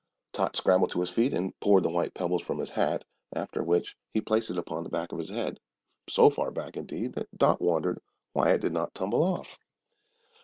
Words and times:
Tot 0.33 0.57
scrambled 0.57 0.89
to 0.93 1.01
his 1.01 1.11
feet 1.11 1.31
and 1.31 1.53
poured 1.59 1.83
the 1.83 1.91
white 1.91 2.15
pebbles 2.15 2.41
from 2.41 2.57
his 2.57 2.71
hat, 2.71 3.05
after 3.35 3.61
which 3.61 3.95
he 4.15 4.19
placed 4.19 4.49
it 4.49 4.57
upon 4.57 4.83
the 4.83 4.89
back 4.89 5.11
of 5.11 5.19
his 5.19 5.29
head; 5.29 5.59
so 6.09 6.27
far 6.31 6.49
back, 6.49 6.75
indeed, 6.75 7.13
that 7.13 7.29
Dot 7.37 7.61
wondered 7.61 8.01
why 8.33 8.49
it 8.51 8.61
did 8.61 8.73
not 8.73 8.95
tumble 8.95 9.21
off. 9.21 9.59